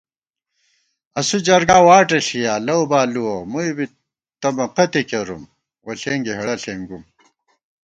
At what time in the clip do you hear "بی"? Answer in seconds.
3.77-3.85